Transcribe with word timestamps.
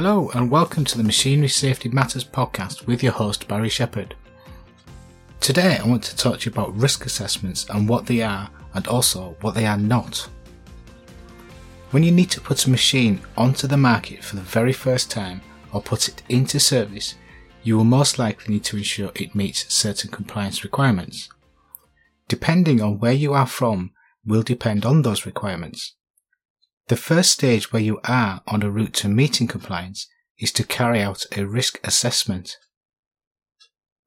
Hello, 0.00 0.30
and 0.32 0.48
welcome 0.48 0.84
to 0.84 0.96
the 0.96 1.02
Machinery 1.02 1.48
Safety 1.48 1.88
Matters 1.88 2.22
podcast 2.22 2.86
with 2.86 3.02
your 3.02 3.10
host, 3.10 3.48
Barry 3.48 3.68
Shepherd. 3.68 4.14
Today, 5.40 5.76
I 5.76 5.88
want 5.88 6.04
to 6.04 6.16
talk 6.16 6.38
to 6.38 6.46
you 6.48 6.52
about 6.52 6.76
risk 6.76 7.04
assessments 7.04 7.68
and 7.68 7.88
what 7.88 8.06
they 8.06 8.22
are, 8.22 8.48
and 8.74 8.86
also 8.86 9.36
what 9.40 9.56
they 9.56 9.66
are 9.66 9.76
not. 9.76 10.28
When 11.90 12.04
you 12.04 12.12
need 12.12 12.30
to 12.30 12.40
put 12.40 12.64
a 12.64 12.70
machine 12.70 13.20
onto 13.36 13.66
the 13.66 13.76
market 13.76 14.22
for 14.22 14.36
the 14.36 14.42
very 14.42 14.72
first 14.72 15.10
time 15.10 15.40
or 15.72 15.82
put 15.82 16.06
it 16.06 16.22
into 16.28 16.60
service, 16.60 17.16
you 17.64 17.76
will 17.76 17.82
most 17.82 18.20
likely 18.20 18.54
need 18.54 18.64
to 18.66 18.76
ensure 18.76 19.10
it 19.16 19.34
meets 19.34 19.74
certain 19.74 20.12
compliance 20.12 20.62
requirements. 20.62 21.28
Depending 22.28 22.80
on 22.80 23.00
where 23.00 23.10
you 23.10 23.34
are 23.34 23.48
from, 23.48 23.90
will 24.24 24.44
depend 24.44 24.86
on 24.86 25.02
those 25.02 25.26
requirements. 25.26 25.96
The 26.88 26.96
first 26.96 27.32
stage 27.32 27.70
where 27.70 27.82
you 27.82 28.00
are 28.04 28.40
on 28.46 28.62
a 28.62 28.70
route 28.70 28.94
to 28.94 29.08
meeting 29.08 29.46
compliance 29.46 30.08
is 30.38 30.50
to 30.52 30.64
carry 30.64 31.02
out 31.02 31.26
a 31.36 31.44
risk 31.44 31.78
assessment. 31.84 32.56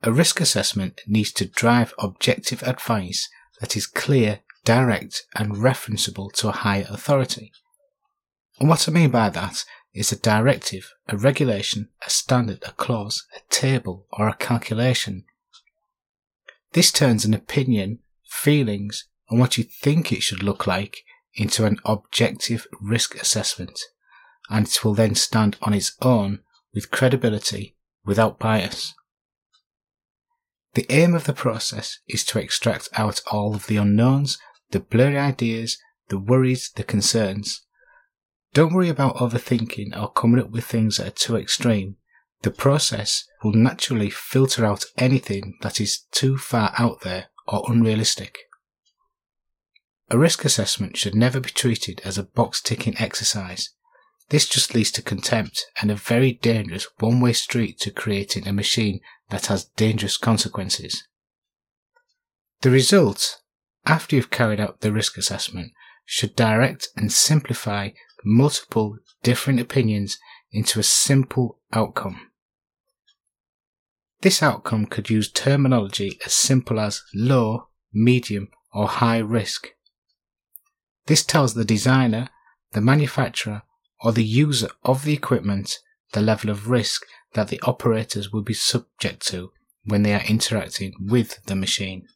A 0.02 0.12
risk 0.12 0.42
assessment 0.42 1.00
needs 1.06 1.32
to 1.34 1.46
drive 1.46 1.94
objective 2.00 2.64
advice 2.64 3.30
that 3.60 3.78
is 3.78 3.86
clear, 3.86 4.40
direct, 4.66 5.28
and 5.36 5.58
referenceable 5.58 6.32
to 6.34 6.50
a 6.50 6.54
higher 6.54 6.88
authority. 6.90 7.52
And 8.60 8.68
what 8.68 8.90
I 8.90 8.92
mean 8.92 9.12
by 9.12 9.30
that 9.30 9.64
is 9.94 10.12
a 10.12 10.20
directive, 10.20 10.92
a 11.08 11.18
regulation, 11.18 11.90
a 12.04 12.10
standard, 12.10 12.64
a 12.66 12.72
clause, 12.72 13.28
a 13.36 13.42
table, 13.54 14.08
or 14.12 14.28
a 14.28 14.36
calculation. 14.36 15.26
This 16.74 16.92
turns 16.92 17.26
an 17.26 17.36
opinion, 17.36 18.00
feelings, 18.28 19.06
and 19.30 19.40
what 19.40 19.60
you 19.60 19.64
think 19.64 20.12
it 20.12 20.24
should 20.24 20.42
look 20.42 20.66
like 20.66 21.04
into 21.36 21.66
an 21.66 21.78
objective 21.86 22.68
risk 22.80 23.16
assessment, 23.16 23.80
and 24.50 24.68
it 24.68 24.84
will 24.84 24.94
then 24.94 25.16
stand 25.16 25.58
on 25.62 25.74
its 25.74 25.96
own 26.02 26.40
with 26.74 26.92
credibility 26.92 27.76
without 28.06 28.40
bias. 28.40 28.94
The 30.74 30.86
aim 30.90 31.14
of 31.14 31.26
the 31.26 31.34
process 31.34 32.00
is 32.08 32.24
to 32.26 32.40
extract 32.40 32.88
out 32.94 33.22
all 33.30 33.56
of 33.56 33.68
the 33.68 33.78
unknowns, 33.78 34.38
the 34.72 34.80
blurry 34.80 35.18
ideas, 35.18 35.78
the 36.08 36.18
worries, 36.18 36.72
the 36.76 36.84
concerns. 36.84 37.66
Don't 38.54 38.74
worry 38.74 38.90
about 38.90 39.18
overthinking 39.18 40.02
or 40.02 40.12
coming 40.12 40.42
up 40.42 40.52
with 40.52 40.66
things 40.66 40.98
that 40.98 41.08
are 41.08 41.12
too 41.12 41.36
extreme. 41.36 41.98
The 42.42 42.52
process 42.52 43.26
will 43.44 43.54
naturally 43.54 44.10
filter 44.10 44.66
out 44.66 44.86
anything 44.98 45.58
that 45.62 45.80
is 45.80 46.06
too 46.12 46.38
far 46.38 46.74
out 46.78 47.02
there 47.02 47.28
or 47.48 47.64
unrealistic. 47.68 48.38
A 50.12 50.18
risk 50.18 50.44
assessment 50.44 50.98
should 50.98 51.16
never 51.16 51.40
be 51.40 51.52
treated 51.52 52.02
as 52.04 52.18
a 52.18 52.24
box 52.24 52.62
ticking 52.62 52.98
exercise. 52.98 53.70
This 54.28 54.46
just 54.46 54.76
leads 54.76 54.92
to 54.92 55.02
contempt 55.02 55.68
and 55.82 55.90
a 55.90 55.96
very 55.96 56.34
dangerous 56.34 56.86
one 57.00 57.22
way 57.22 57.32
street 57.32 57.80
to 57.80 57.92
creating 57.92 58.46
a 58.46 58.52
machine 58.52 59.00
that 59.30 59.46
has 59.46 59.70
dangerous 59.78 60.18
consequences. 60.18 61.08
The 62.60 62.72
result, 62.72 63.40
after 63.86 64.18
you've 64.18 64.30
carried 64.30 64.60
out 64.60 64.82
the 64.82 64.92
risk 64.92 65.18
assessment, 65.18 65.72
should 66.04 66.36
direct 66.36 66.90
and 66.98 67.10
simplify 67.10 67.92
multiple 68.26 68.98
different 69.24 69.62
opinions 69.62 70.18
into 70.52 70.78
a 70.82 70.84
simple 70.84 71.60
outcome. 71.72 72.32
This 74.20 74.44
outcome 74.44 74.88
could 74.88 75.10
use 75.10 75.32
terminology 75.32 76.20
as 76.26 76.34
simple 76.34 76.82
as 76.82 77.02
low, 77.16 77.70
medium, 77.94 78.50
or 78.74 78.90
high 78.90 79.20
risk. 79.20 79.70
This 81.08 81.24
tells 81.24 81.54
the 81.54 81.66
designer, 81.66 82.30
the 82.74 82.82
manufacturer, 82.82 83.64
or 84.02 84.12
the 84.12 84.24
user 84.24 84.70
of 84.84 85.04
the 85.04 85.14
equipment 85.14 85.80
the 86.14 86.22
level 86.22 86.50
of 86.50 86.70
risk 86.70 87.04
that 87.34 87.48
the 87.48 87.62
operators 87.62 88.32
will 88.32 88.42
be 88.42 88.54
subject 88.54 89.26
to 89.28 89.52
when 89.86 90.04
they 90.04 90.14
are 90.14 90.24
interacting 90.28 90.94
with 91.00 91.44
the 91.46 91.56
machine. 91.56 92.08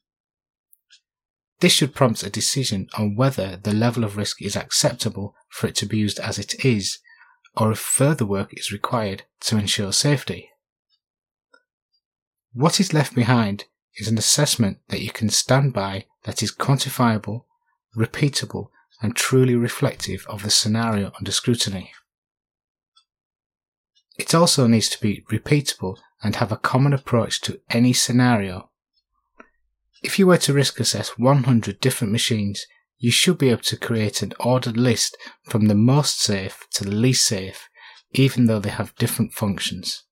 This 1.61 1.71
should 1.71 1.95
prompt 1.95 2.23
a 2.23 2.29
decision 2.29 2.87
on 2.97 3.15
whether 3.15 3.55
the 3.55 3.73
level 3.73 4.03
of 4.03 4.17
risk 4.17 4.41
is 4.41 4.55
acceptable 4.55 5.35
for 5.49 5.67
it 5.67 5.75
to 5.75 5.85
be 5.85 5.97
used 5.97 6.19
as 6.19 6.37
it 6.37 6.65
is, 6.65 6.99
or 7.55 7.71
if 7.71 7.79
further 7.79 8.25
work 8.25 8.49
is 8.53 8.73
required 8.73 9.23
to 9.41 9.57
ensure 9.57 9.93
safety. 9.93 10.49
What 12.51 12.79
is 12.79 12.93
left 12.93 13.15
behind 13.15 13.65
is 13.95 14.09
an 14.09 14.17
assessment 14.17 14.79
that 14.89 15.01
you 15.01 15.11
can 15.11 15.29
stand 15.29 15.73
by 15.73 16.05
that 16.23 16.43
is 16.43 16.53
quantifiable, 16.53 17.45
repeatable, 17.95 18.67
and 19.01 19.15
truly 19.15 19.55
reflective 19.55 20.25
of 20.27 20.43
the 20.43 20.49
scenario 20.49 21.11
under 21.17 21.31
scrutiny. 21.31 21.91
It 24.17 24.33
also 24.33 24.67
needs 24.67 24.89
to 24.89 25.01
be 25.01 25.23
repeatable 25.29 25.97
and 26.23 26.37
have 26.37 26.51
a 26.51 26.57
common 26.57 26.93
approach 26.93 27.41
to 27.41 27.59
any 27.69 27.93
scenario. 27.93 28.69
If 30.01 30.17
you 30.17 30.27
were 30.27 30.37
to 30.37 30.53
risk 30.53 30.79
assess 30.79 31.17
100 31.17 31.79
different 31.79 32.13
machines, 32.13 32.65
you 32.97 33.11
should 33.11 33.37
be 33.37 33.49
able 33.49 33.63
to 33.63 33.77
create 33.77 34.21
an 34.21 34.33
ordered 34.39 34.77
list 34.77 35.17
from 35.49 35.67
the 35.67 35.75
most 35.75 36.21
safe 36.21 36.65
to 36.71 36.85
the 36.85 36.91
least 36.91 37.25
safe, 37.25 37.69
even 38.11 38.45
though 38.45 38.59
they 38.59 38.69
have 38.69 38.95
different 38.95 39.33
functions. 39.33 40.03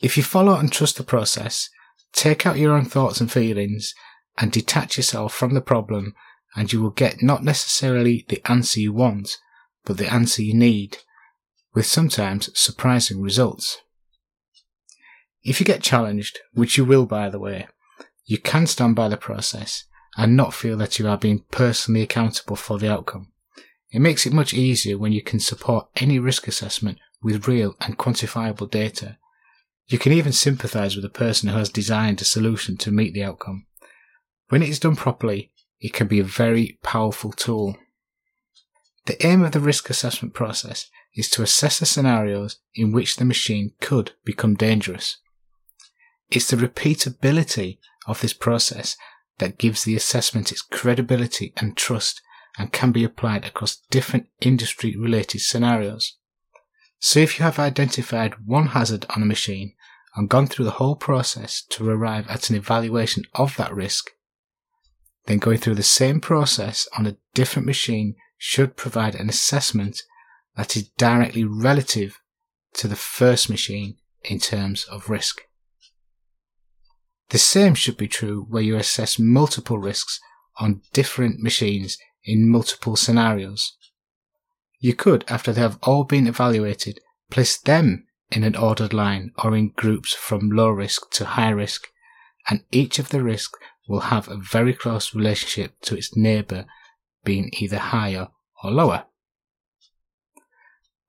If 0.00 0.16
you 0.16 0.22
follow 0.22 0.56
and 0.56 0.72
trust 0.72 0.96
the 0.96 1.04
process, 1.04 1.68
take 2.12 2.46
out 2.46 2.58
your 2.58 2.72
own 2.72 2.86
thoughts 2.86 3.20
and 3.20 3.30
feelings, 3.30 3.94
and 4.38 4.50
detach 4.50 4.96
yourself 4.96 5.34
from 5.34 5.54
the 5.54 5.60
problem 5.60 6.14
and 6.56 6.72
you 6.72 6.82
will 6.82 6.90
get 6.90 7.22
not 7.22 7.44
necessarily 7.44 8.24
the 8.28 8.40
answer 8.50 8.80
you 8.80 8.92
want, 8.92 9.38
but 9.84 9.96
the 9.96 10.12
answer 10.12 10.42
you 10.42 10.54
need, 10.54 10.98
with 11.74 11.86
sometimes 11.86 12.50
surprising 12.58 13.20
results. 13.20 13.78
If 15.42 15.60
you 15.60 15.66
get 15.66 15.82
challenged, 15.82 16.40
which 16.52 16.76
you 16.76 16.84
will 16.84 17.06
by 17.06 17.30
the 17.30 17.38
way, 17.38 17.68
you 18.24 18.38
can 18.38 18.66
stand 18.66 18.94
by 18.96 19.08
the 19.08 19.16
process 19.16 19.84
and 20.16 20.36
not 20.36 20.54
feel 20.54 20.76
that 20.76 20.98
you 20.98 21.08
are 21.08 21.16
being 21.16 21.44
personally 21.50 22.02
accountable 22.02 22.56
for 22.56 22.78
the 22.78 22.90
outcome. 22.90 23.32
It 23.90 24.00
makes 24.00 24.26
it 24.26 24.32
much 24.32 24.54
easier 24.54 24.98
when 24.98 25.12
you 25.12 25.22
can 25.22 25.40
support 25.40 25.88
any 25.96 26.18
risk 26.18 26.46
assessment 26.46 26.98
with 27.22 27.48
real 27.48 27.74
and 27.80 27.98
quantifiable 27.98 28.70
data. 28.70 29.18
You 29.88 29.98
can 29.98 30.12
even 30.12 30.32
sympathise 30.32 30.94
with 30.94 31.02
the 31.02 31.10
person 31.10 31.48
who 31.48 31.58
has 31.58 31.68
designed 31.68 32.20
a 32.20 32.24
solution 32.24 32.76
to 32.78 32.92
meet 32.92 33.14
the 33.14 33.24
outcome. 33.24 33.66
When 34.48 34.62
it 34.62 34.68
is 34.68 34.78
done 34.78 34.96
properly, 34.96 35.49
it 35.80 35.92
can 35.92 36.06
be 36.06 36.20
a 36.20 36.24
very 36.24 36.78
powerful 36.82 37.32
tool. 37.32 37.76
The 39.06 39.24
aim 39.26 39.42
of 39.42 39.52
the 39.52 39.60
risk 39.60 39.90
assessment 39.90 40.34
process 40.34 40.90
is 41.14 41.28
to 41.30 41.42
assess 41.42 41.78
the 41.78 41.86
scenarios 41.86 42.58
in 42.74 42.92
which 42.92 43.16
the 43.16 43.24
machine 43.24 43.72
could 43.80 44.12
become 44.24 44.54
dangerous. 44.54 45.18
It's 46.30 46.48
the 46.48 46.56
repeatability 46.56 47.78
of 48.06 48.20
this 48.20 48.32
process 48.32 48.96
that 49.38 49.58
gives 49.58 49.84
the 49.84 49.96
assessment 49.96 50.52
its 50.52 50.62
credibility 50.62 51.52
and 51.56 51.76
trust 51.76 52.20
and 52.58 52.72
can 52.72 52.92
be 52.92 53.04
applied 53.04 53.44
across 53.44 53.82
different 53.90 54.26
industry 54.40 54.94
related 54.96 55.40
scenarios. 55.40 56.16
So 56.98 57.20
if 57.20 57.38
you 57.38 57.44
have 57.44 57.58
identified 57.58 58.46
one 58.46 58.68
hazard 58.68 59.06
on 59.16 59.22
a 59.22 59.26
machine 59.26 59.74
and 60.14 60.28
gone 60.28 60.46
through 60.46 60.66
the 60.66 60.72
whole 60.72 60.96
process 60.96 61.62
to 61.70 61.88
arrive 61.88 62.26
at 62.28 62.50
an 62.50 62.56
evaluation 62.56 63.24
of 63.34 63.56
that 63.56 63.74
risk, 63.74 64.10
then 65.26 65.38
going 65.38 65.58
through 65.58 65.74
the 65.74 65.82
same 65.82 66.20
process 66.20 66.88
on 66.96 67.06
a 67.06 67.16
different 67.34 67.66
machine 67.66 68.14
should 68.38 68.76
provide 68.76 69.14
an 69.14 69.28
assessment 69.28 70.02
that 70.56 70.76
is 70.76 70.88
directly 70.90 71.44
relative 71.44 72.20
to 72.74 72.88
the 72.88 72.96
first 72.96 73.50
machine 73.50 73.96
in 74.22 74.38
terms 74.38 74.84
of 74.84 75.10
risk. 75.10 75.42
The 77.30 77.38
same 77.38 77.74
should 77.74 77.96
be 77.96 78.08
true 78.08 78.46
where 78.48 78.62
you 78.62 78.76
assess 78.76 79.18
multiple 79.18 79.78
risks 79.78 80.20
on 80.58 80.82
different 80.92 81.40
machines 81.40 81.96
in 82.24 82.48
multiple 82.48 82.96
scenarios. 82.96 83.76
You 84.78 84.94
could, 84.94 85.24
after 85.28 85.52
they 85.52 85.60
have 85.60 85.78
all 85.82 86.04
been 86.04 86.26
evaluated, 86.26 87.00
place 87.30 87.56
them 87.58 88.06
in 88.30 88.44
an 88.44 88.56
ordered 88.56 88.92
line 88.92 89.32
or 89.42 89.56
in 89.56 89.70
groups 89.70 90.12
from 90.14 90.50
low 90.50 90.70
risk 90.70 91.10
to 91.12 91.24
high 91.24 91.50
risk, 91.50 91.88
and 92.48 92.64
each 92.72 92.98
of 92.98 93.10
the 93.10 93.22
risks 93.22 93.58
will 93.90 94.00
have 94.00 94.28
a 94.28 94.36
very 94.36 94.72
close 94.72 95.16
relationship 95.16 95.74
to 95.82 95.96
its 95.96 96.16
neighbour 96.16 96.64
being 97.24 97.50
either 97.58 97.78
higher 97.78 98.28
or 98.62 98.70
lower. 98.70 99.04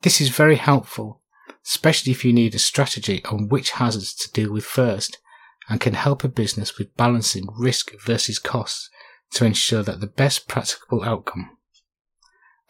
This 0.01 0.19
is 0.19 0.30
very 0.30 0.56
helpful, 0.56 1.22
especially 1.63 2.12
if 2.12 2.25
you 2.25 2.33
need 2.33 2.56
a 2.56 2.60
strategy 2.60 3.24
on 3.25 3.50
which 3.50 3.72
hazards 3.72 4.16
to 4.16 4.31
deal 4.31 4.51
with 4.51 4.66
first 4.66 5.19
and 5.69 5.80
can 5.80 5.94
help 5.94 6.24
a 6.24 6.28
business 6.28 6.80
with 6.80 6.98
balancing 6.98 7.48
risk 7.56 7.92
versus 8.04 8.39
costs 8.39 8.89
to 9.34 9.45
ensure 9.45 9.84
that 9.84 10.00
the 10.00 10.07
best 10.07 10.48
practicable 10.48 11.04
outcome. 11.04 11.56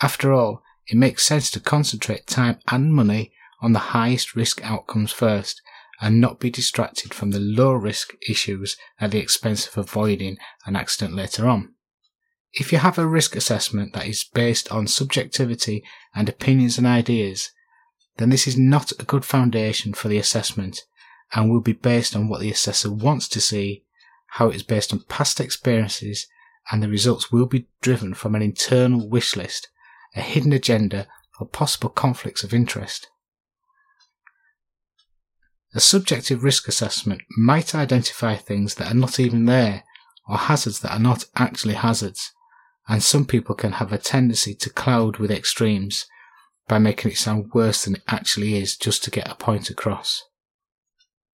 After 0.01 0.33
all, 0.33 0.61
it 0.87 0.97
makes 0.97 1.25
sense 1.25 1.49
to 1.51 1.61
concentrate 1.61 2.27
time 2.27 2.59
and 2.69 2.93
money 2.93 3.31
on 3.61 3.71
the 3.71 3.93
highest 3.95 4.35
risk 4.35 4.61
outcomes 4.61 5.13
first 5.13 5.61
and 6.01 6.19
not 6.19 6.39
be 6.39 6.49
distracted 6.49 7.13
from 7.13 7.29
the 7.29 7.39
low 7.39 7.71
risk 7.71 8.15
issues 8.27 8.75
at 8.99 9.11
the 9.11 9.19
expense 9.19 9.67
of 9.67 9.77
avoiding 9.77 10.37
an 10.65 10.75
accident 10.75 11.15
later 11.15 11.47
on. 11.47 11.73
If 12.53 12.71
you 12.71 12.79
have 12.79 12.97
a 12.97 13.07
risk 13.07 13.35
assessment 13.35 13.93
that 13.93 14.07
is 14.07 14.25
based 14.25 14.69
on 14.71 14.87
subjectivity 14.87 15.83
and 16.13 16.27
opinions 16.27 16.77
and 16.77 16.87
ideas, 16.87 17.51
then 18.17 18.29
this 18.29 18.47
is 18.47 18.57
not 18.57 18.91
a 18.93 19.05
good 19.05 19.23
foundation 19.23 19.93
for 19.93 20.07
the 20.07 20.17
assessment 20.17 20.81
and 21.33 21.49
will 21.49 21.61
be 21.61 21.73
based 21.73 22.15
on 22.15 22.27
what 22.27 22.41
the 22.41 22.51
assessor 22.51 22.91
wants 22.91 23.27
to 23.29 23.39
see, 23.39 23.83
how 24.31 24.49
it 24.49 24.55
is 24.55 24.63
based 24.63 24.91
on 24.91 25.05
past 25.07 25.39
experiences, 25.39 26.27
and 26.71 26.81
the 26.81 26.89
results 26.89 27.31
will 27.31 27.45
be 27.45 27.67
driven 27.81 28.13
from 28.13 28.35
an 28.35 28.41
internal 28.41 29.07
wish 29.07 29.35
list, 29.35 29.69
a 30.15 30.21
hidden 30.21 30.51
agenda, 30.51 31.07
or 31.39 31.47
possible 31.47 31.89
conflicts 31.89 32.43
of 32.43 32.53
interest. 32.53 33.09
A 35.73 35.79
subjective 35.79 36.43
risk 36.43 36.67
assessment 36.67 37.21
might 37.37 37.73
identify 37.73 38.35
things 38.35 38.75
that 38.75 38.91
are 38.91 38.97
not 38.97 39.19
even 39.19 39.45
there, 39.45 39.83
or 40.27 40.37
hazards 40.37 40.81
that 40.81 40.91
are 40.91 40.99
not 40.99 41.25
actually 41.35 41.75
hazards, 41.75 42.31
and 42.87 43.01
some 43.01 43.25
people 43.25 43.55
can 43.55 43.73
have 43.73 43.93
a 43.93 43.97
tendency 43.97 44.53
to 44.55 44.69
cloud 44.69 45.17
with 45.17 45.31
extremes 45.31 46.05
by 46.67 46.77
making 46.77 47.11
it 47.11 47.17
sound 47.17 47.51
worse 47.53 47.85
than 47.85 47.95
it 47.95 48.03
actually 48.07 48.55
is 48.55 48.75
just 48.75 49.03
to 49.03 49.11
get 49.11 49.29
a 49.29 49.35
point 49.35 49.69
across. 49.69 50.23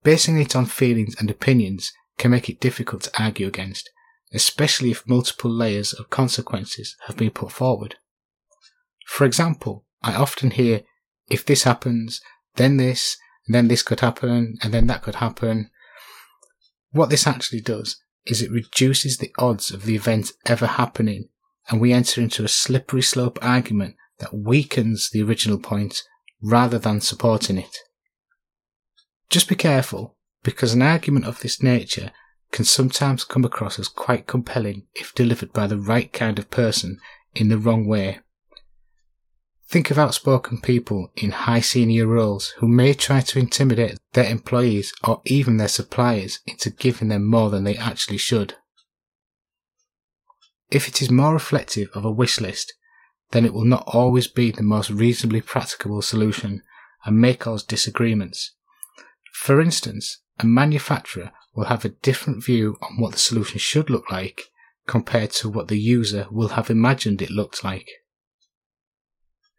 Basing 0.03 0.39
it 0.39 0.55
on 0.55 0.65
feelings 0.65 1.15
and 1.19 1.29
opinions 1.29 1.91
can 2.17 2.31
make 2.31 2.49
it 2.49 2.59
difficult 2.59 3.03
to 3.03 3.21
argue 3.23 3.47
against, 3.47 3.89
especially 4.33 4.91
if 4.91 5.07
multiple 5.07 5.51
layers 5.51 5.93
of 5.93 6.09
consequences 6.09 6.95
have 7.07 7.17
been 7.17 7.31
put 7.31 7.51
forward. 7.51 7.95
For 9.05 9.25
example, 9.25 9.85
I 10.03 10.15
often 10.15 10.51
hear, 10.51 10.81
if 11.29 11.45
this 11.45 11.63
happens, 11.63 12.21
then 12.55 12.77
this, 12.77 13.17
and 13.47 13.55
then 13.55 13.67
this 13.67 13.81
could 13.81 14.01
happen, 14.01 14.57
and 14.61 14.73
then 14.73 14.87
that 14.87 15.01
could 15.01 15.15
happen. 15.15 15.71
What 16.91 17.09
this 17.09 17.25
actually 17.25 17.61
does 17.61 18.01
is 18.25 18.41
it 18.41 18.51
reduces 18.51 19.17
the 19.17 19.31
odds 19.39 19.71
of 19.71 19.85
the 19.85 19.95
event 19.95 20.31
ever 20.45 20.67
happening, 20.67 21.29
and 21.69 21.81
we 21.81 21.93
enter 21.93 22.21
into 22.21 22.43
a 22.43 22.49
slippery 22.49 23.01
slope 23.01 23.39
argument 23.41 23.95
that 24.19 24.33
weakens 24.33 25.09
the 25.09 25.23
original 25.23 25.57
point 25.57 26.03
rather 26.41 26.77
than 26.77 27.01
supporting 27.01 27.57
it. 27.57 27.77
Just 29.29 29.49
be 29.49 29.55
careful, 29.55 30.17
because 30.43 30.73
an 30.73 30.81
argument 30.81 31.25
of 31.25 31.39
this 31.39 31.61
nature 31.63 32.11
can 32.51 32.65
sometimes 32.65 33.23
come 33.23 33.43
across 33.43 33.77
as 33.79 33.87
quite 33.87 34.27
compelling 34.27 34.87
if 34.95 35.13
delivered 35.13 35.51
by 35.51 35.67
the 35.67 35.77
right 35.77 36.11
kind 36.13 36.39
of 36.39 36.49
person 36.49 36.99
in 37.35 37.49
the 37.49 37.57
wrong 37.57 37.87
way. 37.87 38.19
Think 39.69 39.91
of 39.91 39.99
outspoken 39.99 40.61
people 40.61 41.11
in 41.17 41.31
high 41.31 41.59
senior 41.59 42.07
roles 42.07 42.53
who 42.59 42.69
may 42.69 42.93
try 42.93 43.19
to 43.19 43.39
intimidate 43.39 43.97
their 44.13 44.29
employees 44.29 44.93
or 45.03 45.21
even 45.25 45.57
their 45.57 45.67
suppliers 45.67 46.39
into 46.45 46.69
giving 46.69 47.09
them 47.09 47.25
more 47.25 47.49
than 47.49 47.65
they 47.65 47.75
actually 47.75 48.17
should. 48.17 48.55
If 50.71 50.87
it 50.87 51.01
is 51.01 51.11
more 51.11 51.33
reflective 51.33 51.89
of 51.93 52.05
a 52.05 52.11
wish 52.11 52.39
list, 52.39 52.73
then 53.31 53.45
it 53.45 53.53
will 53.53 53.65
not 53.65 53.83
always 53.87 54.27
be 54.27 54.51
the 54.51 54.63
most 54.63 54.89
reasonably 54.89 55.41
practicable 55.41 56.01
solution 56.01 56.61
and 57.03 57.19
may 57.19 57.33
cause 57.33 57.63
disagreements. 57.63 58.53
For 59.33 59.59
instance, 59.59 60.21
a 60.39 60.45
manufacturer 60.45 61.31
will 61.55 61.65
have 61.65 61.83
a 61.83 61.89
different 61.89 62.43
view 62.43 62.77
on 62.81 62.99
what 62.99 63.13
the 63.13 63.19
solution 63.19 63.59
should 63.59 63.89
look 63.89 64.09
like 64.09 64.43
compared 64.87 65.31
to 65.31 65.49
what 65.49 65.67
the 65.67 65.79
user 65.79 66.27
will 66.31 66.49
have 66.49 66.69
imagined 66.69 67.21
it 67.21 67.29
looked 67.29 67.65
like. 67.65 67.89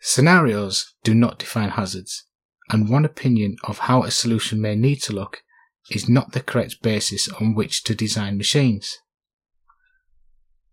Scenarios 0.00 0.94
do 1.02 1.14
not 1.14 1.38
define 1.38 1.70
hazards, 1.70 2.24
and 2.70 2.88
one 2.88 3.04
opinion 3.04 3.56
of 3.64 3.80
how 3.80 4.02
a 4.02 4.10
solution 4.10 4.60
may 4.60 4.76
need 4.76 5.02
to 5.02 5.12
look 5.12 5.42
is 5.90 6.08
not 6.08 6.32
the 6.32 6.40
correct 6.40 6.82
basis 6.82 7.28
on 7.40 7.54
which 7.54 7.82
to 7.84 7.94
design 7.94 8.36
machines. 8.36 8.98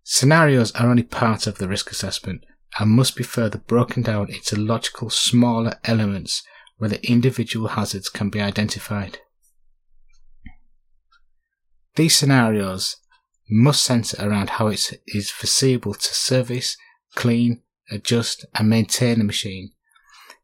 Scenarios 0.04 0.72
are 0.74 0.90
only 0.90 1.04
part 1.04 1.48
of 1.48 1.58
the 1.58 1.68
risk 1.68 1.90
assessment 1.90 2.46
and 2.78 2.92
must 2.92 3.16
be 3.16 3.24
further 3.24 3.58
broken 3.58 4.04
down 4.04 4.30
into 4.30 4.56
logical 4.56 5.10
smaller 5.10 5.80
elements 5.86 6.44
where 6.78 6.90
the 6.90 7.10
individual 7.10 7.70
hazards 7.70 8.10
can 8.10 8.30
be 8.30 8.42
identified. 8.42 9.20
These 11.96 12.16
scenarios 12.16 12.98
must 13.50 13.84
centre 13.84 14.18
around 14.20 14.52
how 14.52 14.68
it 14.68 15.02
is 15.08 15.32
foreseeable 15.32 15.94
to 15.94 16.14
service, 16.14 16.76
clean, 17.16 17.62
adjust, 17.92 18.46
and 18.56 18.70
maintain 18.70 19.20
the 19.20 19.24
machine. 19.26 19.72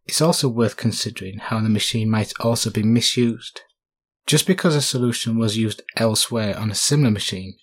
It's 0.05 0.21
also 0.21 0.49
worth 0.49 0.77
considering 0.77 1.39
how 1.39 1.59
the 1.59 1.69
machine 1.69 2.09
might 2.09 2.33
also 2.39 2.69
be 2.69 2.83
misused. 2.83 3.61
Just 4.27 4.47
because 4.47 4.75
a 4.75 4.81
solution 4.81 5.37
was 5.37 5.57
used 5.57 5.81
elsewhere 5.97 6.57
on 6.57 6.71
a 6.71 6.75
similar 6.75 7.11
machine 7.11 7.57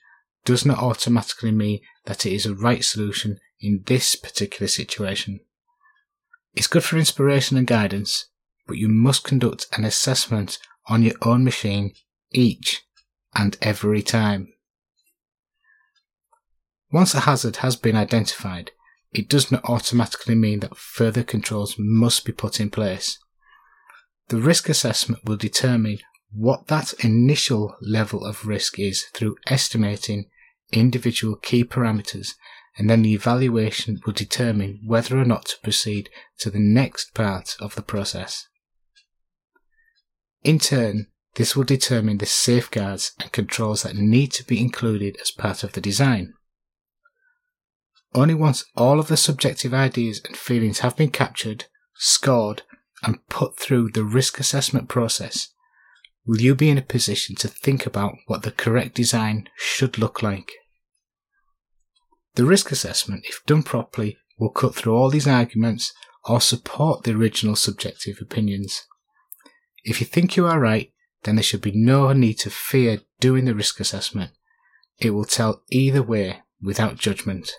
does 0.45 0.65
not 0.65 0.79
automatically 0.79 1.51
mean 1.51 1.81
that 2.05 2.25
it 2.27 2.33
is 2.33 2.47
a 2.47 2.55
right 2.55 2.85
solution 2.85 3.39
in 3.61 3.83
this 3.87 4.17
particular 4.17 4.69
situation. 4.69 5.41
It's 6.55 6.67
good 6.67 6.85
for 6.85 6.97
inspiration 6.97 7.57
and 7.57 7.67
guidance, 7.67 8.27
but 8.67 8.79
you 8.79 8.89
must 8.89 9.25
conduct 9.25 9.67
an 9.77 9.85
assessment 9.85 10.59
on 10.87 11.03
your 11.03 11.15
own 11.23 11.45
machine 11.45 11.93
each 12.31 12.83
and 13.35 13.57
every 13.63 14.03
time. 14.03 14.53
Once 16.91 17.15
a 17.15 17.21
hazard 17.21 17.57
has 17.57 17.77
been 17.77 17.97
identified, 17.97 18.71
it 19.13 19.29
does 19.29 19.51
not 19.51 19.65
automatically 19.65 20.35
mean 20.35 20.61
that 20.61 20.77
further 20.77 21.23
controls 21.23 21.77
must 21.79 22.25
be 22.25 22.33
put 22.33 22.61
in 22.61 22.71
place. 22.71 23.19
The 24.29 24.37
risk 24.37 24.69
assessment 24.69 25.25
will 25.25 25.37
determine 25.37 25.99
what 26.31 26.67
that 26.67 26.93
initial 27.01 27.75
level 27.81 28.25
of 28.25 28.47
risk 28.47 28.79
is 28.79 29.05
through 29.15 29.37
estimating 29.47 30.27
individual 30.73 31.37
key 31.37 31.65
parameters 31.65 32.35
and 32.77 32.89
then 32.89 33.03
the 33.03 33.15
evaluation 33.15 34.01
will 34.07 34.13
determine 34.13 34.81
whether 34.87 35.19
or 35.19 35.25
not 35.25 35.47
to 35.47 35.57
proceed 35.63 36.09
to 36.39 36.51
the 36.51 36.61
next 36.61 37.13
part 37.13 37.57
of 37.61 37.75
the 37.75 37.83
process. 37.83 38.47
In 40.45 40.61
turn, 40.61 41.09
this 41.35 41.57
will 41.57 41.65
determine 41.65 42.19
the 42.19 42.27
safeguards 42.27 43.13
and 43.21 43.33
controls 43.33 43.83
that 43.83 43.97
need 43.97 44.33
to 44.33 44.45
be 44.45 44.61
included 44.61 45.17
as 45.21 45.31
part 45.31 45.65
of 45.65 45.73
the 45.73 45.81
design. 45.81 46.35
Only 48.19 48.35
once 48.35 48.65
all 48.77 48.99
of 48.99 49.07
the 49.07 49.17
subjective 49.17 49.73
ideas 49.73 50.21
and 50.25 50.37
feelings 50.37 50.81
have 50.81 50.97
been 50.97 51.11
captured, 51.11 51.67
scored, 51.95 52.63
and 53.05 53.25
put 53.29 53.57
through 53.57 53.91
the 53.91 54.03
risk 54.03 54.41
assessment 54.41 54.89
process 54.89 55.51
will 56.27 56.41
you 56.41 56.57
be 56.57 56.69
in 56.69 56.79
a 56.79 56.83
position 56.83 57.37
to 57.37 57.47
think 57.47 57.87
about 57.87 58.17
what 58.27 58.43
the 58.43 58.51
correct 58.51 58.97
design 58.97 59.49
should 59.57 59.99
look 59.99 60.21
like. 60.21 60.51
The 62.35 62.45
risk 62.45 62.73
assessment, 62.73 63.25
if 63.25 63.41
done 63.47 63.63
properly, 63.63 64.19
will 64.37 64.51
cut 64.51 64.75
through 64.75 64.97
all 64.97 65.11
these 65.11 65.29
arguments 65.29 65.93
or 66.25 66.41
support 66.41 67.05
the 67.05 67.15
original 67.15 67.55
subjective 67.55 68.19
opinions. 68.21 68.83
If 69.85 70.01
you 70.01 70.09
think 70.09 70.37
you 70.37 70.45
are 70.45 70.59
right, 70.59 70.93
then 71.23 71.37
there 71.37 71.45
should 71.45 71.63
be 71.63 71.71
no 71.73 72.13
need 72.13 72.41
to 72.41 72.51
fear 72.51 73.03
doing 73.21 73.45
the 73.45 73.55
risk 73.55 73.79
assessment. 73.79 74.33
It 74.99 75.11
will 75.11 75.25
tell 75.25 75.63
either 75.71 76.03
way 76.03 76.43
without 76.61 76.97
judgment. 76.97 77.53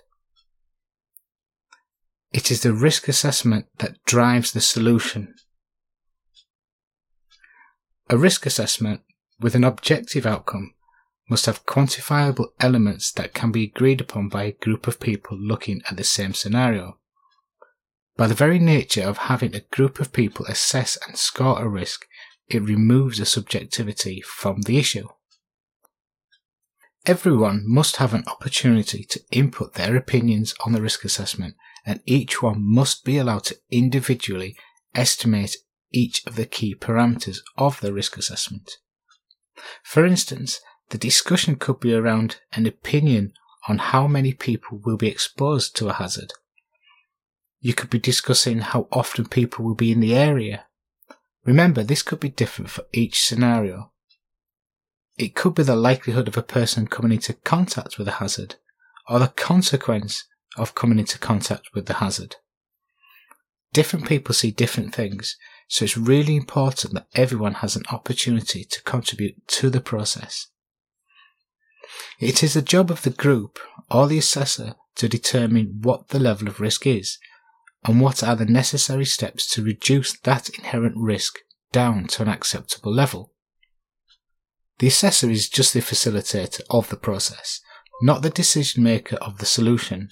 It 2.31 2.51
is 2.51 2.61
the 2.61 2.73
risk 2.73 3.07
assessment 3.07 3.65
that 3.79 4.03
drives 4.05 4.51
the 4.51 4.61
solution. 4.61 5.33
A 8.09 8.17
risk 8.17 8.45
assessment 8.45 9.01
with 9.39 9.55
an 9.55 9.63
objective 9.63 10.25
outcome 10.25 10.73
must 11.29 11.45
have 11.45 11.65
quantifiable 11.65 12.47
elements 12.59 13.11
that 13.11 13.33
can 13.33 13.51
be 13.51 13.63
agreed 13.63 14.01
upon 14.01 14.29
by 14.29 14.43
a 14.43 14.51
group 14.51 14.87
of 14.87 14.99
people 14.99 15.37
looking 15.39 15.81
at 15.89 15.97
the 15.97 16.03
same 16.03 16.33
scenario. 16.33 16.97
By 18.17 18.27
the 18.27 18.33
very 18.33 18.59
nature 18.59 19.03
of 19.03 19.17
having 19.17 19.55
a 19.55 19.61
group 19.61 19.99
of 19.99 20.11
people 20.11 20.45
assess 20.47 20.97
and 21.07 21.17
score 21.17 21.61
a 21.61 21.67
risk, 21.67 22.05
it 22.47 22.61
removes 22.61 23.19
the 23.19 23.25
subjectivity 23.25 24.21
from 24.21 24.61
the 24.63 24.77
issue. 24.77 25.07
Everyone 27.05 27.63
must 27.65 27.97
have 27.97 28.13
an 28.13 28.23
opportunity 28.27 29.03
to 29.05 29.21
input 29.31 29.75
their 29.75 29.95
opinions 29.95 30.53
on 30.65 30.73
the 30.73 30.81
risk 30.81 31.05
assessment, 31.05 31.55
and 31.85 32.01
each 32.05 32.41
one 32.41 32.61
must 32.61 33.03
be 33.03 33.17
allowed 33.17 33.43
to 33.45 33.57
individually 33.69 34.55
estimate 34.95 35.57
each 35.91 36.25
of 36.25 36.35
the 36.35 36.45
key 36.45 36.75
parameters 36.75 37.39
of 37.57 37.79
the 37.81 37.93
risk 37.93 38.17
assessment. 38.17 38.77
For 39.83 40.05
instance, 40.05 40.59
the 40.89 40.97
discussion 40.97 41.55
could 41.55 41.79
be 41.79 41.93
around 41.93 42.37
an 42.53 42.65
opinion 42.65 43.33
on 43.67 43.77
how 43.77 44.07
many 44.07 44.33
people 44.33 44.81
will 44.83 44.97
be 44.97 45.07
exposed 45.07 45.75
to 45.77 45.89
a 45.89 45.93
hazard. 45.93 46.33
You 47.59 47.73
could 47.73 47.89
be 47.89 47.99
discussing 47.99 48.59
how 48.59 48.87
often 48.91 49.25
people 49.25 49.65
will 49.65 49.75
be 49.75 49.91
in 49.91 49.99
the 49.99 50.15
area. 50.15 50.65
Remember, 51.45 51.83
this 51.83 52.01
could 52.01 52.19
be 52.19 52.29
different 52.29 52.69
for 52.71 52.85
each 52.93 53.23
scenario. 53.23 53.91
It 55.17 55.35
could 55.35 55.55
be 55.55 55.63
the 55.63 55.75
likelihood 55.75 56.27
of 56.27 56.37
a 56.37 56.43
person 56.43 56.87
coming 56.87 57.11
into 57.11 57.33
contact 57.33 57.97
with 57.97 58.07
a 58.07 58.13
hazard, 58.13 58.55
or 59.09 59.19
the 59.19 59.27
consequence 59.27 60.23
of 60.57 60.75
coming 60.75 60.99
into 60.99 61.19
contact 61.19 61.69
with 61.73 61.85
the 61.85 61.95
hazard. 61.95 62.35
Different 63.71 64.07
people 64.07 64.33
see 64.33 64.51
different 64.51 64.95
things, 64.95 65.37
so 65.67 65.85
it's 65.85 65.97
really 65.97 66.35
important 66.35 66.93
that 66.93 67.07
everyone 67.13 67.55
has 67.55 67.75
an 67.75 67.83
opportunity 67.91 68.63
to 68.63 68.83
contribute 68.83 69.47
to 69.47 69.69
the 69.69 69.81
process. 69.81 70.47
It 72.19 72.43
is 72.43 72.53
the 72.53 72.61
job 72.61 72.89
of 72.91 73.03
the 73.03 73.09
group 73.09 73.59
or 73.89 74.07
the 74.07 74.17
assessor 74.17 74.75
to 74.95 75.07
determine 75.07 75.79
what 75.81 76.09
the 76.09 76.19
level 76.19 76.47
of 76.47 76.59
risk 76.59 76.85
is, 76.85 77.19
and 77.85 78.01
what 78.01 78.23
are 78.23 78.35
the 78.35 78.45
necessary 78.45 79.05
steps 79.05 79.47
to 79.53 79.63
reduce 79.63 80.19
that 80.19 80.49
inherent 80.49 80.95
risk 80.97 81.39
down 81.71 82.07
to 82.07 82.23
an 82.23 82.27
acceptable 82.27 82.93
level. 82.93 83.33
The 84.79 84.87
assessor 84.87 85.29
is 85.29 85.49
just 85.49 85.73
the 85.73 85.81
facilitator 85.81 86.61
of 86.69 86.89
the 86.89 86.97
process, 86.97 87.61
not 88.01 88.21
the 88.21 88.29
decision 88.29 88.83
maker 88.83 89.17
of 89.17 89.37
the 89.37 89.45
solution. 89.45 90.09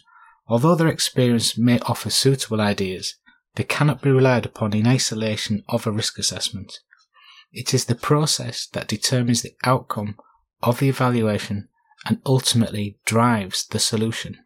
Although 0.47 0.75
their 0.75 0.87
experience 0.87 1.57
may 1.57 1.79
offer 1.79 2.09
suitable 2.09 2.61
ideas, 2.61 3.15
they 3.55 3.63
cannot 3.63 4.01
be 4.01 4.11
relied 4.11 4.45
upon 4.45 4.73
in 4.73 4.87
isolation 4.87 5.63
of 5.67 5.85
a 5.85 5.91
risk 5.91 6.17
assessment. 6.17 6.79
It 7.51 7.73
is 7.73 7.85
the 7.85 7.95
process 7.95 8.67
that 8.67 8.87
determines 8.87 9.41
the 9.41 9.55
outcome 9.63 10.15
of 10.61 10.79
the 10.79 10.89
evaluation 10.89 11.69
and 12.05 12.21
ultimately 12.25 12.99
drives 13.05 13.65
the 13.67 13.79
solution. 13.79 14.37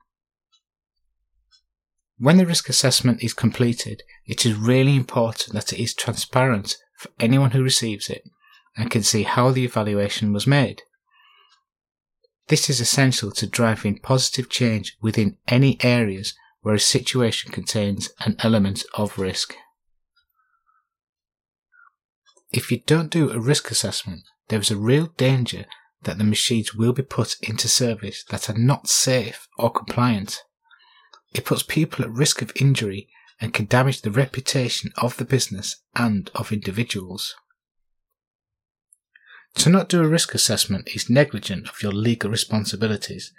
When 2.17 2.37
the 2.37 2.45
risk 2.45 2.69
assessment 2.69 3.23
is 3.23 3.33
completed, 3.33 4.03
it 4.25 4.45
is 4.45 4.53
really 4.53 4.95
important 4.95 5.53
that 5.53 5.73
it 5.73 5.81
is 5.81 5.93
transparent 5.93 6.77
for 6.97 7.09
anyone 7.19 7.51
who 7.51 7.63
receives 7.63 8.09
it 8.09 8.23
and 8.77 8.91
can 8.91 9.03
see 9.03 9.23
how 9.23 9.51
the 9.51 9.65
evaluation 9.65 10.31
was 10.31 10.47
made. 10.47 10.83
This 12.51 12.69
is 12.69 12.81
essential 12.81 13.31
to 13.31 13.47
driving 13.47 13.99
positive 13.99 14.49
change 14.49 14.97
within 15.01 15.37
any 15.47 15.77
areas 15.81 16.33
where 16.59 16.75
a 16.75 16.81
situation 16.81 17.49
contains 17.49 18.09
an 18.25 18.35
element 18.39 18.83
of 18.93 19.17
risk. 19.17 19.55
If 22.51 22.69
you 22.69 22.81
don't 22.85 23.09
do 23.09 23.31
a 23.31 23.39
risk 23.39 23.71
assessment, 23.71 24.23
there 24.49 24.59
is 24.59 24.69
a 24.69 24.75
real 24.75 25.13
danger 25.15 25.63
that 26.01 26.17
the 26.17 26.25
machines 26.25 26.75
will 26.75 26.91
be 26.91 27.03
put 27.03 27.37
into 27.41 27.69
service 27.69 28.25
that 28.31 28.49
are 28.49 28.57
not 28.57 28.89
safe 28.89 29.47
or 29.57 29.71
compliant. 29.71 30.43
It 31.33 31.45
puts 31.45 31.63
people 31.63 32.03
at 32.03 32.11
risk 32.11 32.41
of 32.41 32.51
injury 32.59 33.07
and 33.39 33.53
can 33.53 33.65
damage 33.65 34.01
the 34.01 34.11
reputation 34.11 34.91
of 34.97 35.15
the 35.15 35.23
business 35.23 35.77
and 35.95 36.29
of 36.35 36.51
individuals. 36.51 37.33
To 39.55 39.69
not 39.69 39.89
do 39.89 40.01
a 40.01 40.07
risk 40.07 40.33
assessment 40.33 40.89
is 40.95 41.09
negligent 41.09 41.69
of 41.69 41.81
your 41.83 41.91
legal 41.91 42.29
responsibilities. 42.29 43.33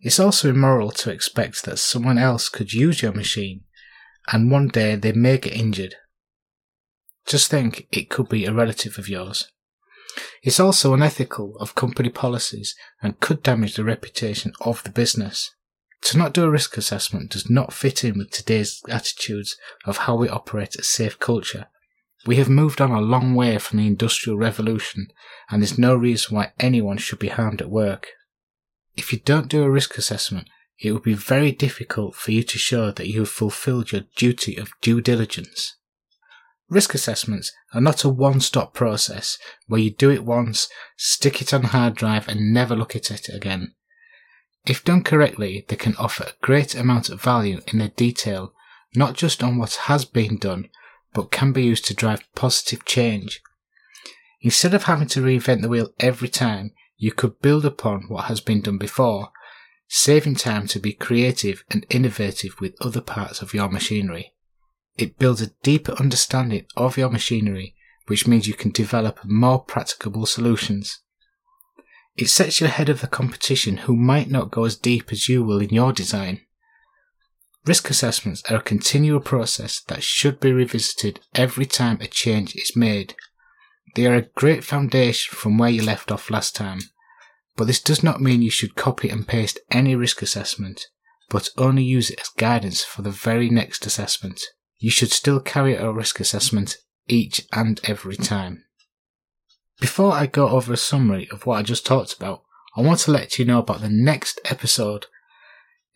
It's 0.00 0.20
also 0.20 0.50
immoral 0.50 0.90
to 0.90 1.10
expect 1.10 1.64
that 1.64 1.78
someone 1.78 2.18
else 2.18 2.48
could 2.48 2.72
use 2.72 3.02
your 3.02 3.12
machine 3.12 3.64
and 4.32 4.50
one 4.50 4.68
day 4.68 4.96
they 4.96 5.12
may 5.12 5.38
get 5.38 5.54
injured 5.54 5.96
just 7.26 7.50
think 7.50 7.86
it 7.90 8.10
could 8.10 8.28
be 8.28 8.44
a 8.44 8.52
relative 8.52 8.98
of 8.98 9.08
yours. 9.08 9.50
It's 10.42 10.60
also 10.60 10.94
unethical 10.94 11.56
of 11.58 11.74
company 11.74 12.10
policies 12.10 12.74
and 13.02 13.18
could 13.20 13.42
damage 13.42 13.74
the 13.74 13.84
reputation 13.84 14.52
of 14.60 14.82
the 14.82 14.90
business. 14.90 15.50
To 16.02 16.18
not 16.18 16.34
do 16.34 16.44
a 16.44 16.50
risk 16.50 16.76
assessment 16.76 17.30
does 17.30 17.48
not 17.48 17.72
fit 17.72 18.04
in 18.04 18.18
with 18.18 18.30
today's 18.30 18.82
attitudes 18.88 19.56
of 19.86 19.98
how 19.98 20.16
we 20.16 20.28
operate 20.28 20.76
a 20.76 20.82
safe 20.82 21.18
culture. 21.18 21.66
We 22.26 22.36
have 22.36 22.48
moved 22.48 22.80
on 22.80 22.90
a 22.90 23.00
long 23.00 23.34
way 23.34 23.58
from 23.58 23.78
the 23.78 23.86
Industrial 23.86 24.38
Revolution, 24.38 25.08
and 25.50 25.60
there's 25.60 25.78
no 25.78 25.94
reason 25.94 26.34
why 26.34 26.52
anyone 26.58 26.96
should 26.96 27.18
be 27.18 27.28
harmed 27.28 27.60
at 27.60 27.70
work. 27.70 28.08
If 28.96 29.12
you 29.12 29.18
don't 29.18 29.48
do 29.48 29.62
a 29.62 29.70
risk 29.70 29.98
assessment, 29.98 30.48
it 30.80 30.92
will 30.92 31.00
be 31.00 31.14
very 31.14 31.52
difficult 31.52 32.14
for 32.14 32.32
you 32.32 32.42
to 32.42 32.58
show 32.58 32.90
that 32.90 33.08
you 33.08 33.20
have 33.20 33.28
fulfilled 33.28 33.92
your 33.92 34.02
duty 34.16 34.56
of 34.56 34.72
due 34.80 35.00
diligence. 35.00 35.76
Risk 36.68 36.94
assessments 36.94 37.52
are 37.74 37.80
not 37.80 38.04
a 38.04 38.08
one 38.08 38.40
stop 38.40 38.72
process 38.72 39.38
where 39.66 39.80
you 39.80 39.90
do 39.90 40.10
it 40.10 40.24
once, 40.24 40.68
stick 40.96 41.42
it 41.42 41.52
on 41.52 41.64
a 41.64 41.68
hard 41.68 41.94
drive, 41.94 42.26
and 42.26 42.54
never 42.54 42.74
look 42.74 42.96
at 42.96 43.10
it 43.10 43.28
again. 43.28 43.74
If 44.66 44.82
done 44.82 45.02
correctly, 45.02 45.66
they 45.68 45.76
can 45.76 45.94
offer 45.96 46.24
a 46.24 46.44
great 46.44 46.74
amount 46.74 47.10
of 47.10 47.20
value 47.20 47.60
in 47.66 47.78
their 47.78 47.88
detail, 47.88 48.54
not 48.94 49.14
just 49.14 49.42
on 49.42 49.58
what 49.58 49.74
has 49.84 50.06
been 50.06 50.38
done, 50.38 50.70
but 51.14 51.30
can 51.30 51.52
be 51.52 51.62
used 51.62 51.86
to 51.86 51.94
drive 51.94 52.26
positive 52.34 52.84
change. 52.84 53.40
Instead 54.42 54.74
of 54.74 54.82
having 54.84 55.08
to 55.08 55.22
reinvent 55.22 55.62
the 55.62 55.68
wheel 55.68 55.88
every 55.98 56.28
time, 56.28 56.72
you 56.98 57.12
could 57.12 57.40
build 57.40 57.64
upon 57.64 58.02
what 58.08 58.24
has 58.24 58.40
been 58.40 58.60
done 58.60 58.76
before, 58.76 59.30
saving 59.88 60.34
time 60.34 60.66
to 60.66 60.78
be 60.78 60.92
creative 60.92 61.64
and 61.70 61.86
innovative 61.88 62.60
with 62.60 62.74
other 62.80 63.00
parts 63.00 63.40
of 63.40 63.54
your 63.54 63.70
machinery. 63.70 64.34
It 64.96 65.18
builds 65.18 65.40
a 65.40 65.52
deeper 65.62 65.92
understanding 65.92 66.66
of 66.76 66.98
your 66.98 67.10
machinery, 67.10 67.74
which 68.06 68.26
means 68.26 68.46
you 68.46 68.54
can 68.54 68.70
develop 68.70 69.24
more 69.24 69.60
practicable 69.60 70.26
solutions. 70.26 71.00
It 72.16 72.28
sets 72.28 72.60
you 72.60 72.66
ahead 72.66 72.88
of 72.88 73.00
the 73.00 73.06
competition 73.08 73.78
who 73.78 73.96
might 73.96 74.30
not 74.30 74.50
go 74.50 74.64
as 74.64 74.76
deep 74.76 75.10
as 75.10 75.28
you 75.28 75.42
will 75.42 75.60
in 75.60 75.70
your 75.70 75.92
design. 75.92 76.42
Risk 77.66 77.88
assessments 77.90 78.42
are 78.50 78.56
a 78.56 78.62
continual 78.62 79.20
process 79.20 79.80
that 79.88 80.02
should 80.02 80.38
be 80.38 80.52
revisited 80.52 81.20
every 81.34 81.66
time 81.66 81.98
a 82.00 82.06
change 82.06 82.54
is 82.54 82.76
made. 82.76 83.14
They 83.94 84.06
are 84.06 84.16
a 84.16 84.28
great 84.34 84.64
foundation 84.64 85.34
from 85.34 85.56
where 85.56 85.70
you 85.70 85.82
left 85.82 86.12
off 86.12 86.30
last 86.30 86.54
time, 86.54 86.80
but 87.56 87.66
this 87.66 87.80
does 87.80 88.02
not 88.02 88.20
mean 88.20 88.42
you 88.42 88.50
should 88.50 88.74
copy 88.74 89.08
and 89.08 89.26
paste 89.26 89.58
any 89.70 89.94
risk 89.94 90.20
assessment, 90.20 90.88
but 91.30 91.48
only 91.56 91.84
use 91.84 92.10
it 92.10 92.20
as 92.20 92.28
guidance 92.28 92.82
for 92.82 93.02
the 93.02 93.10
very 93.10 93.48
next 93.48 93.86
assessment 93.86 94.42
you 94.84 94.90
should 94.90 95.10
still 95.10 95.40
carry 95.40 95.78
out 95.78 95.86
a 95.86 95.92
risk 95.92 96.20
assessment 96.20 96.76
each 97.08 97.46
and 97.52 97.80
every 97.84 98.16
time. 98.16 98.64
Before 99.80 100.12
I 100.12 100.26
go 100.26 100.50
over 100.50 100.74
a 100.74 100.76
summary 100.76 101.26
of 101.32 101.46
what 101.46 101.58
I 101.58 101.62
just 101.62 101.86
talked 101.86 102.12
about, 102.12 102.42
I 102.76 102.82
want 102.82 103.00
to 103.00 103.10
let 103.10 103.38
you 103.38 103.46
know 103.46 103.60
about 103.60 103.80
the 103.80 103.88
next 103.88 104.40
episode. 104.44 105.06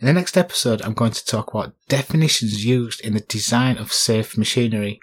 In 0.01 0.07
the 0.07 0.13
next 0.13 0.37
episode, 0.37 0.81
I'm 0.83 0.95
going 0.95 1.11
to 1.13 1.25
talk 1.25 1.53
about 1.53 1.75
definitions 1.89 2.65
used 2.65 3.01
in 3.01 3.15
the 3.15 3.21
design 3.21 3.79
of 3.79 3.93
safe 3.93 4.39
machinery. 4.39 5.01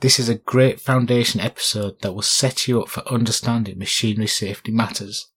This 0.00 0.20
is 0.20 0.28
a 0.28 0.36
great 0.36 0.80
foundation 0.80 1.40
episode 1.40 2.00
that 2.02 2.12
will 2.12 2.22
set 2.22 2.68
you 2.68 2.80
up 2.80 2.88
for 2.88 3.06
understanding 3.08 3.78
machinery 3.78 4.28
safety 4.28 4.70
matters. 4.70 5.30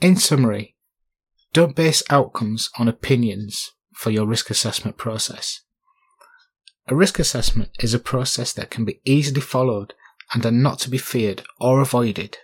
In 0.00 0.16
summary, 0.16 0.76
don't 1.52 1.76
base 1.76 2.02
outcomes 2.08 2.70
on 2.78 2.88
opinions, 2.88 3.72
for 3.92 4.10
your 4.10 4.26
risk 4.26 4.50
assessment 4.50 4.96
process. 4.96 5.60
A 6.88 6.96
risk 6.96 7.18
assessment 7.18 7.70
is 7.80 7.94
a 7.94 7.98
process 7.98 8.52
that 8.54 8.70
can 8.70 8.84
be 8.84 9.00
easily 9.04 9.40
followed 9.40 9.94
and 10.32 10.44
are 10.44 10.50
not 10.50 10.78
to 10.80 10.90
be 10.90 10.98
feared 10.98 11.42
or 11.60 11.80
avoided. 11.80 12.38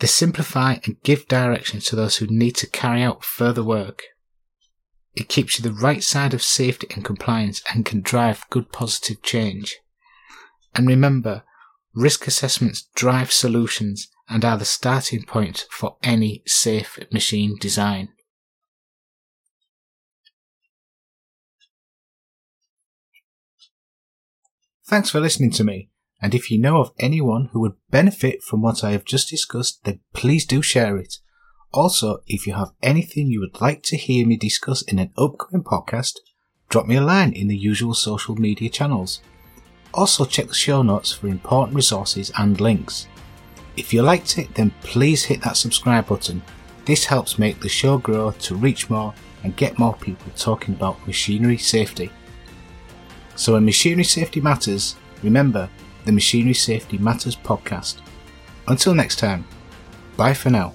They 0.00 0.06
simplify 0.06 0.78
and 0.84 1.00
give 1.02 1.28
direction 1.28 1.80
to 1.80 1.96
those 1.96 2.16
who 2.16 2.26
need 2.26 2.56
to 2.56 2.66
carry 2.66 3.02
out 3.02 3.24
further 3.24 3.62
work. 3.62 4.02
It 5.14 5.28
keeps 5.28 5.58
you 5.58 5.62
the 5.62 5.72
right 5.72 6.02
side 6.02 6.34
of 6.34 6.42
safety 6.42 6.88
and 6.94 7.04
compliance 7.04 7.62
and 7.72 7.84
can 7.84 8.00
drive 8.00 8.44
good 8.50 8.72
positive 8.72 9.22
change. 9.22 9.78
And 10.74 10.88
remember, 10.88 11.44
risk 11.94 12.26
assessments 12.26 12.88
drive 12.96 13.30
solutions 13.30 14.08
and 14.28 14.44
are 14.44 14.58
the 14.58 14.64
starting 14.64 15.22
point 15.22 15.66
for 15.70 15.96
any 16.02 16.42
safe 16.46 16.98
machine 17.12 17.56
design. 17.60 18.08
Thanks 24.86 25.10
for 25.10 25.20
listening 25.20 25.50
to 25.52 25.64
me. 25.64 25.90
And 26.24 26.34
if 26.34 26.50
you 26.50 26.58
know 26.58 26.78
of 26.78 26.90
anyone 26.98 27.50
who 27.52 27.60
would 27.60 27.74
benefit 27.90 28.42
from 28.42 28.62
what 28.62 28.82
I 28.82 28.92
have 28.92 29.04
just 29.04 29.28
discussed, 29.28 29.84
then 29.84 30.00
please 30.14 30.46
do 30.46 30.62
share 30.62 30.96
it. 30.96 31.18
Also, 31.70 32.20
if 32.26 32.46
you 32.46 32.54
have 32.54 32.70
anything 32.82 33.26
you 33.26 33.40
would 33.40 33.60
like 33.60 33.82
to 33.82 33.98
hear 33.98 34.26
me 34.26 34.38
discuss 34.38 34.80
in 34.80 34.98
an 34.98 35.12
upcoming 35.18 35.62
podcast, 35.62 36.14
drop 36.70 36.86
me 36.86 36.96
a 36.96 37.02
line 37.02 37.34
in 37.34 37.48
the 37.48 37.56
usual 37.58 37.92
social 37.92 38.36
media 38.36 38.70
channels. 38.70 39.20
Also, 39.92 40.24
check 40.24 40.48
the 40.48 40.54
show 40.54 40.80
notes 40.80 41.12
for 41.12 41.28
important 41.28 41.76
resources 41.76 42.32
and 42.38 42.58
links. 42.58 43.06
If 43.76 43.92
you 43.92 44.00
liked 44.00 44.38
it, 44.38 44.54
then 44.54 44.72
please 44.80 45.24
hit 45.24 45.42
that 45.42 45.58
subscribe 45.58 46.06
button. 46.06 46.40
This 46.86 47.04
helps 47.04 47.38
make 47.38 47.60
the 47.60 47.68
show 47.68 47.98
grow 47.98 48.30
to 48.30 48.54
reach 48.54 48.88
more 48.88 49.12
and 49.42 49.54
get 49.56 49.78
more 49.78 49.94
people 49.94 50.32
talking 50.38 50.74
about 50.74 51.06
machinery 51.06 51.58
safety. 51.58 52.10
So 53.36 53.52
when 53.52 53.66
machinery 53.66 54.04
safety 54.04 54.40
matters, 54.40 54.96
remember 55.22 55.68
the 56.04 56.12
Machinery 56.12 56.54
Safety 56.54 56.98
Matters 56.98 57.36
podcast. 57.36 58.00
Until 58.68 58.94
next 58.94 59.18
time, 59.18 59.44
bye 60.16 60.34
for 60.34 60.50
now. 60.50 60.74